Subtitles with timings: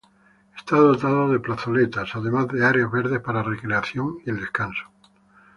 [0.57, 4.89] Está dotado de plazoletas además de áreas verdes para la recreación y el descanso.